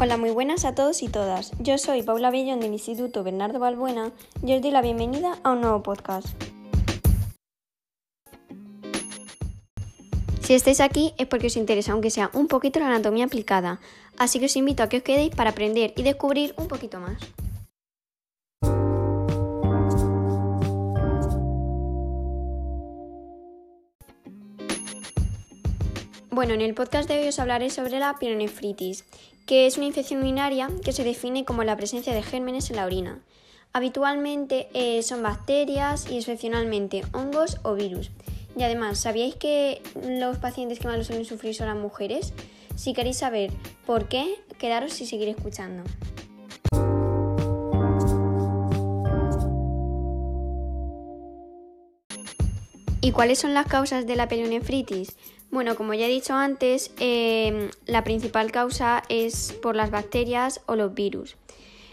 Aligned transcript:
Hola, 0.00 0.16
muy 0.16 0.30
buenas 0.30 0.64
a 0.64 0.76
todos 0.76 1.02
y 1.02 1.08
todas. 1.08 1.50
Yo 1.58 1.76
soy 1.76 2.02
Paula 2.02 2.30
Bellón 2.30 2.60
del 2.60 2.72
Instituto 2.72 3.24
Bernardo 3.24 3.58
Balbuena 3.58 4.12
y 4.44 4.54
os 4.54 4.62
doy 4.62 4.70
la 4.70 4.80
bienvenida 4.80 5.40
a 5.42 5.50
un 5.50 5.60
nuevo 5.60 5.82
podcast. 5.82 6.28
Si 10.40 10.54
estáis 10.54 10.78
aquí 10.80 11.14
es 11.18 11.26
porque 11.26 11.48
os 11.48 11.56
interesa, 11.56 11.90
aunque 11.94 12.12
sea 12.12 12.30
un 12.32 12.46
poquito, 12.46 12.78
la 12.78 12.86
anatomía 12.86 13.24
aplicada, 13.24 13.80
así 14.16 14.38
que 14.38 14.46
os 14.46 14.54
invito 14.54 14.84
a 14.84 14.88
que 14.88 14.98
os 14.98 15.02
quedéis 15.02 15.34
para 15.34 15.50
aprender 15.50 15.92
y 15.96 16.04
descubrir 16.04 16.54
un 16.58 16.68
poquito 16.68 17.00
más. 17.00 17.18
Bueno, 26.38 26.54
en 26.54 26.60
el 26.60 26.74
podcast 26.74 27.08
de 27.08 27.18
hoy 27.18 27.26
os 27.26 27.40
hablaré 27.40 27.68
sobre 27.68 27.98
la 27.98 28.16
pielonefritis, 28.16 29.04
que 29.44 29.66
es 29.66 29.76
una 29.76 29.86
infección 29.86 30.20
urinaria 30.20 30.68
que 30.84 30.92
se 30.92 31.02
define 31.02 31.44
como 31.44 31.64
la 31.64 31.76
presencia 31.76 32.14
de 32.14 32.22
gérmenes 32.22 32.70
en 32.70 32.76
la 32.76 32.86
orina. 32.86 33.18
Habitualmente 33.72 34.68
eh, 34.72 35.02
son 35.02 35.20
bacterias 35.24 36.08
y 36.08 36.16
excepcionalmente 36.16 37.02
hongos 37.12 37.58
o 37.64 37.74
virus. 37.74 38.12
Y 38.56 38.62
además, 38.62 38.98
¿sabíais 39.00 39.34
que 39.34 39.82
los 40.00 40.38
pacientes 40.38 40.78
que 40.78 40.86
más 40.86 40.96
lo 40.96 41.02
suelen 41.02 41.24
sufrir 41.24 41.56
son 41.56 41.66
las 41.66 41.76
mujeres? 41.76 42.32
Si 42.76 42.94
queréis 42.94 43.16
saber 43.16 43.50
por 43.84 44.06
qué, 44.06 44.36
quedaros 44.60 45.00
y 45.00 45.06
seguir 45.06 45.30
escuchando. 45.30 45.82
¿Y 53.00 53.10
cuáles 53.10 53.38
son 53.38 53.54
las 53.54 53.66
causas 53.66 54.06
de 54.06 54.14
la 54.14 54.28
pielonefritis? 54.28 55.16
Bueno, 55.50 55.76
como 55.76 55.94
ya 55.94 56.06
he 56.06 56.10
dicho 56.10 56.34
antes, 56.34 56.92
em, 56.98 57.70
la 57.86 58.04
principal 58.04 58.52
causa 58.52 59.02
es 59.08 59.52
por 59.62 59.76
las 59.76 59.90
bacterias 59.90 60.60
o 60.66 60.76
los 60.76 60.92
virus. 60.92 61.36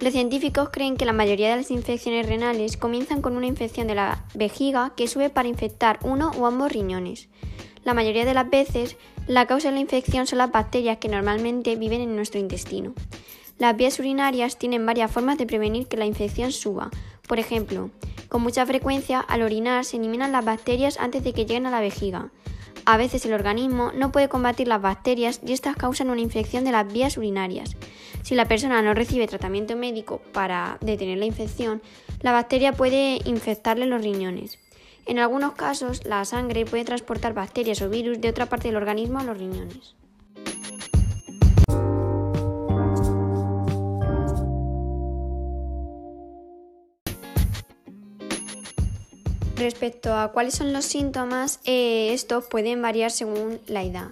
Los 0.00 0.12
científicos 0.12 0.70
creen 0.72 0.96
que 0.96 1.04
la 1.04 1.12
mayoría 1.12 1.50
de 1.50 1.56
las 1.56 1.70
infecciones 1.70 2.26
renales 2.26 2.76
comienzan 2.76 3.22
con 3.22 3.36
una 3.36 3.46
infección 3.46 3.86
de 3.86 3.94
la 3.94 4.24
vejiga 4.34 4.92
que 4.96 5.08
sube 5.08 5.30
para 5.30 5.48
infectar 5.48 6.00
uno 6.02 6.32
o 6.38 6.46
ambos 6.46 6.72
riñones. 6.72 7.28
La 7.84 7.94
mayoría 7.94 8.24
de 8.24 8.34
las 8.34 8.50
veces, 8.50 8.96
la 9.28 9.46
causa 9.46 9.68
de 9.68 9.74
la 9.74 9.80
infección 9.80 10.26
son 10.26 10.38
las 10.38 10.50
bacterias 10.50 10.98
que 10.98 11.08
normalmente 11.08 11.76
viven 11.76 12.00
en 12.00 12.16
nuestro 12.16 12.40
intestino. 12.40 12.94
Las 13.58 13.76
vías 13.76 13.98
urinarias 14.00 14.58
tienen 14.58 14.84
varias 14.84 15.10
formas 15.10 15.38
de 15.38 15.46
prevenir 15.46 15.86
que 15.86 15.96
la 15.96 16.04
infección 16.04 16.50
suba. 16.52 16.90
Por 17.26 17.38
ejemplo, 17.38 17.90
con 18.28 18.42
mucha 18.42 18.66
frecuencia, 18.66 19.20
al 19.20 19.42
orinar 19.42 19.84
se 19.84 19.96
eliminan 19.96 20.32
las 20.32 20.44
bacterias 20.44 20.98
antes 20.98 21.24
de 21.24 21.32
que 21.32 21.46
lleguen 21.46 21.66
a 21.66 21.70
la 21.70 21.80
vejiga. 21.80 22.30
A 22.84 22.96
veces 22.96 23.24
el 23.26 23.32
organismo 23.32 23.92
no 23.92 24.12
puede 24.12 24.28
combatir 24.28 24.68
las 24.68 24.82
bacterias 24.82 25.40
y 25.44 25.52
estas 25.52 25.76
causan 25.76 26.10
una 26.10 26.20
infección 26.20 26.64
de 26.64 26.72
las 26.72 26.92
vías 26.92 27.16
urinarias. 27.16 27.76
Si 28.22 28.34
la 28.34 28.46
persona 28.46 28.82
no 28.82 28.94
recibe 28.94 29.26
tratamiento 29.26 29.76
médico 29.76 30.20
para 30.32 30.78
detener 30.80 31.18
la 31.18 31.26
infección, 31.26 31.82
la 32.20 32.32
bacteria 32.32 32.72
puede 32.72 33.20
infectarle 33.24 33.86
los 33.86 34.02
riñones. 34.02 34.58
En 35.06 35.18
algunos 35.18 35.52
casos, 35.54 36.04
la 36.04 36.24
sangre 36.24 36.64
puede 36.64 36.84
transportar 36.84 37.32
bacterias 37.32 37.80
o 37.82 37.88
virus 37.88 38.20
de 38.20 38.28
otra 38.28 38.46
parte 38.46 38.68
del 38.68 38.76
organismo 38.76 39.20
a 39.20 39.24
los 39.24 39.38
riñones. 39.38 39.94
Respecto 49.56 50.14
a 50.14 50.32
cuáles 50.32 50.54
son 50.54 50.74
los 50.74 50.84
síntomas, 50.84 51.60
eh, 51.64 52.12
estos 52.12 52.44
pueden 52.44 52.82
variar 52.82 53.10
según 53.10 53.58
la 53.66 53.82
edad. 53.84 54.10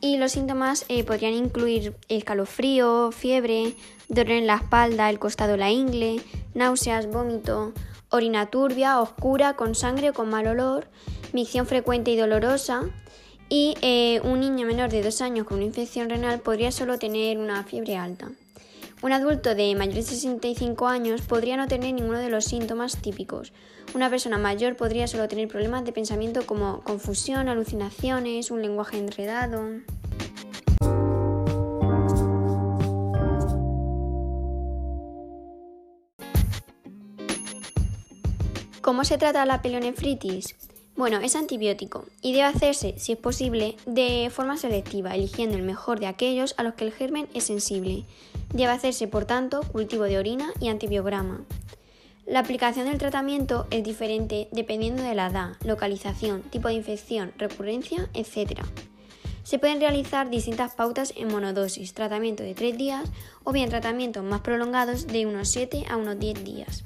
Y 0.00 0.16
los 0.16 0.32
síntomas 0.32 0.86
eh, 0.88 1.04
podrían 1.04 1.34
incluir 1.34 1.94
escalofrío, 2.08 3.12
fiebre, 3.12 3.74
dolor 4.08 4.32
en 4.32 4.46
la 4.46 4.56
espalda, 4.56 5.10
el 5.10 5.18
costado 5.18 5.58
la 5.58 5.70
ingle, 5.70 6.22
náuseas, 6.54 7.10
vómito, 7.10 7.74
orina 8.08 8.46
turbia, 8.46 9.02
oscura, 9.02 9.54
con 9.54 9.74
sangre 9.74 10.10
o 10.10 10.14
con 10.14 10.30
mal 10.30 10.46
olor, 10.46 10.88
micción 11.34 11.66
frecuente 11.66 12.10
y 12.12 12.16
dolorosa. 12.16 12.88
Y 13.50 13.74
eh, 13.82 14.22
un 14.24 14.40
niño 14.40 14.66
menor 14.66 14.88
de 14.88 15.02
2 15.02 15.20
años 15.20 15.46
con 15.46 15.58
una 15.58 15.66
infección 15.66 16.08
renal 16.08 16.40
podría 16.40 16.72
solo 16.72 16.98
tener 16.98 17.36
una 17.36 17.64
fiebre 17.64 17.98
alta. 17.98 18.30
Un 19.02 19.14
adulto 19.14 19.54
de 19.54 19.74
mayor 19.76 19.94
de 19.94 20.02
65 20.02 20.86
años 20.86 21.22
podría 21.22 21.56
no 21.56 21.66
tener 21.66 21.94
ninguno 21.94 22.18
de 22.18 22.28
los 22.28 22.44
síntomas 22.44 23.00
típicos. 23.00 23.54
Una 23.94 24.10
persona 24.10 24.36
mayor 24.36 24.76
podría 24.76 25.06
solo 25.06 25.26
tener 25.26 25.48
problemas 25.48 25.86
de 25.86 25.92
pensamiento 25.92 26.44
como 26.44 26.82
confusión, 26.82 27.48
alucinaciones, 27.48 28.50
un 28.50 28.60
lenguaje 28.60 28.98
enredado. 28.98 29.64
¿Cómo 38.82 39.04
se 39.04 39.16
trata 39.16 39.46
la 39.46 39.62
pelonefritis? 39.62 40.69
Bueno, 41.00 41.20
es 41.20 41.34
antibiótico 41.34 42.04
y 42.20 42.32
debe 42.34 42.44
hacerse, 42.44 42.94
si 42.98 43.12
es 43.12 43.18
posible, 43.18 43.74
de 43.86 44.28
forma 44.30 44.58
selectiva, 44.58 45.14
eligiendo 45.14 45.56
el 45.56 45.62
mejor 45.62 45.98
de 45.98 46.06
aquellos 46.06 46.54
a 46.58 46.62
los 46.62 46.74
que 46.74 46.84
el 46.84 46.92
germen 46.92 47.26
es 47.32 47.44
sensible. 47.44 48.04
Debe 48.52 48.72
hacerse, 48.72 49.08
por 49.08 49.24
tanto, 49.24 49.62
cultivo 49.72 50.02
de 50.04 50.18
orina 50.18 50.52
y 50.60 50.68
antibiograma. 50.68 51.40
La 52.26 52.40
aplicación 52.40 52.84
del 52.84 52.98
tratamiento 52.98 53.66
es 53.70 53.82
diferente 53.82 54.48
dependiendo 54.52 55.02
de 55.02 55.14
la 55.14 55.28
edad, 55.28 55.52
localización, 55.64 56.42
tipo 56.42 56.68
de 56.68 56.74
infección, 56.74 57.32
recurrencia, 57.38 58.10
etc. 58.12 58.60
Se 59.42 59.58
pueden 59.58 59.80
realizar 59.80 60.28
distintas 60.28 60.74
pautas 60.74 61.14
en 61.16 61.28
monodosis, 61.28 61.94
tratamiento 61.94 62.42
de 62.42 62.52
3 62.52 62.76
días 62.76 63.10
o 63.42 63.52
bien 63.52 63.70
tratamientos 63.70 64.22
más 64.22 64.42
prolongados 64.42 65.06
de 65.06 65.24
unos 65.24 65.48
7 65.48 65.86
a 65.88 65.96
unos 65.96 66.18
10 66.18 66.44
días. 66.44 66.84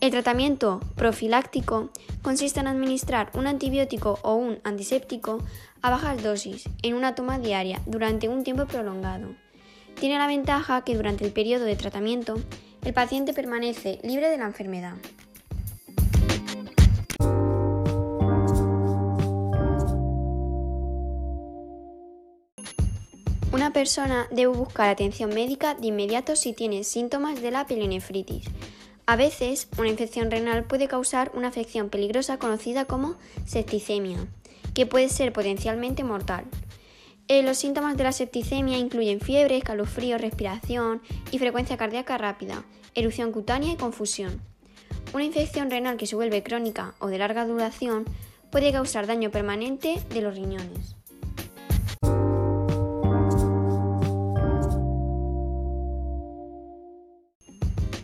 El 0.00 0.10
tratamiento 0.10 0.80
profiláctico 0.96 1.90
consiste 2.22 2.60
en 2.60 2.66
administrar 2.66 3.30
un 3.34 3.46
antibiótico 3.46 4.18
o 4.22 4.34
un 4.34 4.58
antiséptico 4.64 5.38
a 5.82 5.90
bajas 5.90 6.22
dosis 6.22 6.68
en 6.82 6.94
una 6.94 7.14
toma 7.14 7.38
diaria 7.38 7.80
durante 7.86 8.28
un 8.28 8.44
tiempo 8.44 8.66
prolongado. 8.66 9.34
Tiene 9.98 10.18
la 10.18 10.26
ventaja 10.26 10.82
que 10.82 10.96
durante 10.96 11.24
el 11.24 11.32
periodo 11.32 11.64
de 11.64 11.76
tratamiento 11.76 12.34
el 12.82 12.92
paciente 12.92 13.32
permanece 13.32 13.98
libre 14.02 14.28
de 14.28 14.38
la 14.38 14.46
enfermedad. 14.46 14.94
Una 23.54 23.72
persona 23.72 24.26
debe 24.32 24.48
buscar 24.48 24.88
atención 24.88 25.30
médica 25.32 25.74
de 25.76 25.86
inmediato 25.86 26.34
si 26.34 26.52
tiene 26.52 26.82
síntomas 26.82 27.40
de 27.40 27.52
la 27.52 27.66
pielonefritis. 27.66 28.46
A 29.06 29.16
veces, 29.16 29.68
una 29.76 29.88
infección 29.88 30.30
renal 30.30 30.64
puede 30.64 30.88
causar 30.88 31.30
una 31.34 31.48
afección 31.48 31.90
peligrosa 31.90 32.38
conocida 32.38 32.86
como 32.86 33.16
septicemia, 33.44 34.26
que 34.72 34.86
puede 34.86 35.10
ser 35.10 35.32
potencialmente 35.32 36.04
mortal. 36.04 36.44
Eh, 37.28 37.42
los 37.42 37.58
síntomas 37.58 37.96
de 37.96 38.04
la 38.04 38.12
septicemia 38.12 38.78
incluyen 38.78 39.20
fiebre, 39.20 39.58
escalofrío, 39.58 40.16
respiración 40.16 41.02
y 41.30 41.38
frecuencia 41.38 41.76
cardíaca 41.76 42.16
rápida, 42.16 42.64
erupción 42.94 43.30
cutánea 43.30 43.72
y 43.72 43.76
confusión. 43.76 44.40
Una 45.12 45.24
infección 45.24 45.70
renal 45.70 45.96
que 45.96 46.06
se 46.06 46.16
vuelve 46.16 46.42
crónica 46.42 46.94
o 46.98 47.08
de 47.08 47.18
larga 47.18 47.46
duración 47.46 48.04
puede 48.50 48.72
causar 48.72 49.06
daño 49.06 49.30
permanente 49.30 50.00
de 50.10 50.22
los 50.22 50.34
riñones. 50.34 50.96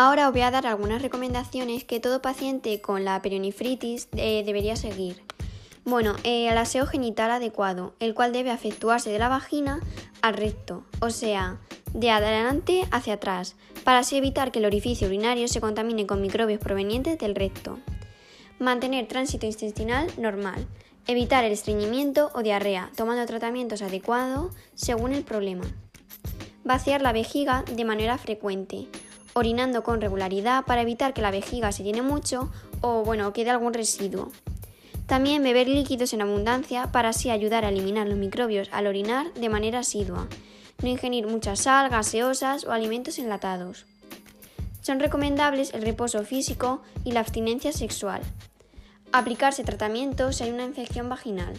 Ahora 0.00 0.28
os 0.28 0.32
voy 0.32 0.42
a 0.42 0.52
dar 0.52 0.64
algunas 0.64 1.02
recomendaciones 1.02 1.82
que 1.82 1.98
todo 1.98 2.22
paciente 2.22 2.80
con 2.80 3.04
la 3.04 3.20
perionifritis 3.20 4.06
eh, 4.12 4.44
debería 4.46 4.76
seguir. 4.76 5.20
Bueno, 5.84 6.14
eh, 6.22 6.48
el 6.48 6.56
aseo 6.56 6.86
genital 6.86 7.32
adecuado, 7.32 7.94
el 7.98 8.14
cual 8.14 8.32
debe 8.32 8.52
efectuarse 8.52 9.10
de 9.10 9.18
la 9.18 9.28
vagina 9.28 9.80
al 10.22 10.34
recto, 10.34 10.84
o 11.00 11.10
sea, 11.10 11.58
de 11.94 12.12
adelante 12.12 12.86
hacia 12.92 13.14
atrás, 13.14 13.56
para 13.82 13.98
así 13.98 14.16
evitar 14.16 14.52
que 14.52 14.60
el 14.60 14.66
orificio 14.66 15.08
urinario 15.08 15.48
se 15.48 15.60
contamine 15.60 16.06
con 16.06 16.22
microbios 16.22 16.60
provenientes 16.60 17.18
del 17.18 17.34
recto. 17.34 17.80
Mantener 18.60 19.08
tránsito 19.08 19.46
intestinal 19.46 20.06
normal. 20.16 20.68
Evitar 21.08 21.42
el 21.42 21.50
estreñimiento 21.50 22.30
o 22.36 22.44
diarrea, 22.44 22.92
tomando 22.96 23.26
tratamientos 23.26 23.82
adecuados 23.82 24.54
según 24.76 25.12
el 25.12 25.24
problema. 25.24 25.64
Vaciar 26.62 27.02
la 27.02 27.12
vejiga 27.12 27.64
de 27.64 27.84
manera 27.84 28.16
frecuente 28.16 28.86
orinando 29.38 29.82
con 29.82 30.00
regularidad 30.00 30.64
para 30.64 30.82
evitar 30.82 31.14
que 31.14 31.22
la 31.22 31.30
vejiga 31.30 31.72
se 31.72 31.82
llene 31.82 32.02
mucho 32.02 32.50
o 32.80 33.04
bueno, 33.04 33.32
quede 33.32 33.50
algún 33.50 33.74
residuo. 33.74 34.30
También 35.06 35.42
beber 35.42 35.68
líquidos 35.68 36.12
en 36.12 36.20
abundancia 36.20 36.92
para 36.92 37.08
así 37.08 37.30
ayudar 37.30 37.64
a 37.64 37.70
eliminar 37.70 38.06
los 38.06 38.18
microbios 38.18 38.68
al 38.72 38.86
orinar 38.86 39.32
de 39.32 39.48
manera 39.48 39.78
asidua. 39.78 40.28
No 40.82 40.88
ingerir 40.88 41.26
mucha 41.26 41.56
sal, 41.56 41.88
gaseosas 41.88 42.64
o 42.64 42.72
alimentos 42.72 43.18
enlatados. 43.18 43.86
Son 44.82 45.00
recomendables 45.00 45.72
el 45.72 45.82
reposo 45.82 46.22
físico 46.24 46.82
y 47.04 47.12
la 47.12 47.20
abstinencia 47.20 47.72
sexual. 47.72 48.20
Aplicarse 49.10 49.64
tratamiento 49.64 50.32
si 50.32 50.44
hay 50.44 50.50
una 50.50 50.64
infección 50.64 51.08
vaginal. 51.08 51.54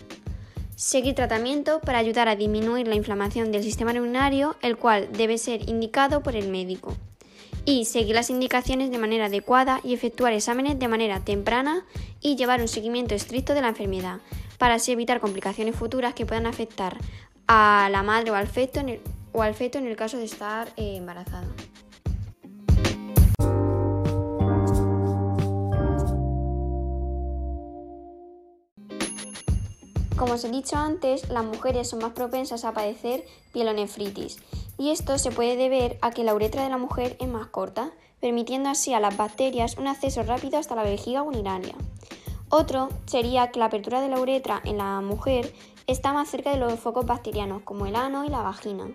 Seguir 0.75 1.16
tratamiento 1.16 1.82
para 1.82 1.98
ayudar 1.98 2.30
a 2.30 2.36
disminuir 2.36 2.88
la 2.88 2.96
inflamación 2.96 3.52
del 3.52 3.64
sistema 3.64 3.92
urinario, 3.92 4.56
el 4.62 4.78
cual 4.78 5.10
debe 5.12 5.38
ser 5.38 5.68
indicado 5.68 6.22
por 6.22 6.36
el 6.36 6.48
médico. 6.48 6.96
Y 7.66 7.86
seguir 7.86 8.16
las 8.16 8.30
indicaciones 8.30 8.92
de 8.92 8.98
manera 8.98 9.26
adecuada 9.26 9.80
y 9.84 9.94
efectuar 9.94 10.34
exámenes 10.34 10.80
de 10.80 10.88
manera 10.88 11.20
temprana 11.24 11.86
y 12.22 12.36
llevar 12.36 12.62
un 12.62 12.68
seguimiento 12.68 13.16
estricto 13.16 13.54
de 13.54 13.62
la 13.62 13.70
enfermedad, 13.70 14.20
para 14.58 14.76
así 14.76 14.92
evitar 14.92 15.20
complicaciones 15.20 15.76
futuras 15.76 16.14
que 16.14 16.26
puedan 16.26 16.46
afectar 16.46 16.98
a 17.48 17.90
la 17.92 18.04
madre 18.04 18.32
o 18.32 18.36
al 18.36 18.48
feto 18.48 18.80
en 18.80 18.90
el, 18.90 19.02
o 19.32 19.42
al 19.42 19.54
feto 19.56 19.78
en 19.78 19.88
el 19.88 19.96
caso 19.96 20.18
de 20.18 20.26
estar 20.26 20.70
eh, 20.78 20.98
embarazada. 20.98 21.48
Como 30.16 30.34
os 30.34 30.44
he 30.44 30.50
dicho 30.52 30.76
antes, 30.76 31.30
las 31.30 31.46
mujeres 31.46 31.88
son 31.88 32.00
más 32.00 32.12
propensas 32.12 32.66
a 32.66 32.74
padecer 32.74 33.24
pielonefritis 33.54 34.38
y 34.80 34.92
esto 34.92 35.18
se 35.18 35.30
puede 35.30 35.58
deber 35.58 35.98
a 36.02 36.12
que 36.12 36.24
la 36.24 36.34
uretra 36.34 36.64
de 36.64 36.70
la 36.70 36.78
mujer 36.78 37.18
es 37.20 37.28
más 37.28 37.48
corta, 37.48 37.92
permitiendo 38.22 38.70
así 38.70 38.94
a 38.94 39.02
las 39.02 39.18
bacterias 39.18 39.78
un 39.78 39.88
acceso 39.88 40.24
rápido 40.24 40.58
hasta 40.58 40.74
la 40.74 40.84
vejiga 40.84 41.22
urinaria. 41.22 41.76
Otro 42.48 42.88
sería 43.06 43.52
que 43.52 43.60
la 43.60 43.66
apertura 43.66 44.00
de 44.00 44.08
la 44.08 44.20
uretra 44.20 44.62
en 44.64 44.78
la 44.78 45.02
mujer 45.02 45.54
está 45.86 46.14
más 46.14 46.30
cerca 46.30 46.52
de 46.52 46.58
los 46.58 46.80
focos 46.80 47.06
bacterianos 47.06 47.62
como 47.64 47.88
el 47.88 47.96
ano 47.98 48.24
y 48.24 48.30
la 48.30 48.42
vagina. 48.42 48.88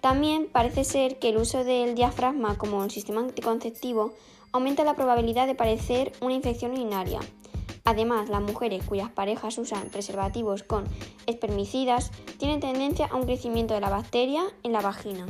También 0.00 0.48
parece 0.50 0.84
ser 0.84 1.18
que 1.18 1.28
el 1.28 1.36
uso 1.36 1.64
del 1.64 1.94
diafragma 1.94 2.56
como 2.56 2.78
un 2.78 2.88
sistema 2.88 3.20
anticonceptivo 3.20 4.14
aumenta 4.52 4.84
la 4.84 4.96
probabilidad 4.96 5.46
de 5.46 5.54
padecer 5.54 6.12
una 6.22 6.32
infección 6.32 6.72
urinaria, 6.72 7.20
Además, 7.84 8.28
las 8.28 8.42
mujeres 8.42 8.84
cuyas 8.84 9.10
parejas 9.10 9.58
usan 9.58 9.88
preservativos 9.88 10.62
con 10.62 10.84
espermicidas 11.26 12.10
tienen 12.38 12.60
tendencia 12.60 13.06
a 13.06 13.16
un 13.16 13.24
crecimiento 13.24 13.74
de 13.74 13.80
la 13.80 13.90
bacteria 13.90 14.42
en 14.62 14.72
la 14.72 14.80
vagina. 14.80 15.26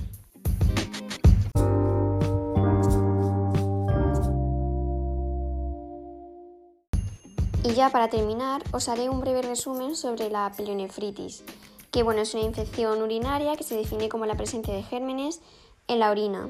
Y 7.62 7.74
ya 7.74 7.90
para 7.90 8.08
terminar, 8.08 8.64
os 8.72 8.88
haré 8.88 9.08
un 9.08 9.20
breve 9.20 9.42
resumen 9.42 9.94
sobre 9.94 10.28
la 10.28 10.50
pielonefritis, 10.56 11.44
que 11.92 12.02
bueno, 12.02 12.22
es 12.22 12.34
una 12.34 12.42
infección 12.42 13.00
urinaria 13.00 13.54
que 13.54 13.64
se 13.64 13.76
define 13.76 14.08
como 14.08 14.26
la 14.26 14.34
presencia 14.34 14.74
de 14.74 14.82
gérmenes 14.82 15.40
en 15.86 15.98
la 15.98 16.10
orina. 16.10 16.48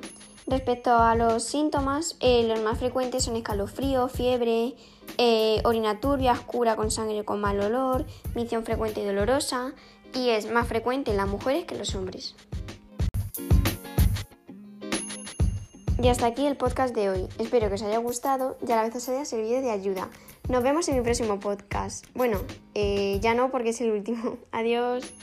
Respecto 0.51 0.91
a 0.97 1.15
los 1.15 1.45
síntomas, 1.45 2.17
eh, 2.19 2.43
los 2.43 2.61
más 2.61 2.77
frecuentes 2.77 3.23
son 3.23 3.37
escalofrío, 3.37 4.09
fiebre, 4.09 4.75
eh, 5.17 5.61
orina 5.63 6.01
turbia, 6.01 6.33
oscura 6.33 6.75
con 6.75 6.91
sangre 6.91 7.25
con 7.25 7.41
mal 7.41 7.61
olor, 7.61 8.05
misión 8.35 8.65
frecuente 8.65 9.01
y 9.01 9.05
dolorosa, 9.05 9.75
y 10.13 10.31
es 10.31 10.51
más 10.51 10.67
frecuente 10.67 11.13
en 11.13 11.19
las 11.19 11.29
mujeres 11.29 11.67
que 11.67 11.75
en 11.75 11.79
los 11.79 11.95
hombres. 11.95 12.35
Y 16.03 16.09
hasta 16.09 16.27
aquí 16.27 16.45
el 16.45 16.57
podcast 16.57 16.97
de 16.97 17.11
hoy. 17.11 17.29
Espero 17.39 17.69
que 17.69 17.75
os 17.75 17.83
haya 17.83 17.99
gustado 17.99 18.59
y 18.67 18.73
a 18.73 18.77
la 18.77 18.83
vez 18.83 18.97
os 18.97 19.09
haya 19.09 19.25
servido 19.25 19.63
de 19.63 19.71
ayuda. 19.71 20.11
Nos 20.49 20.65
vemos 20.65 20.89
en 20.89 20.97
mi 20.97 21.03
próximo 21.03 21.39
podcast. 21.39 22.07
Bueno, 22.15 22.41
eh, 22.75 23.21
ya 23.21 23.35
no 23.35 23.53
porque 23.53 23.69
es 23.69 23.81
el 23.83 23.93
último. 23.93 24.39
Adiós. 24.51 25.15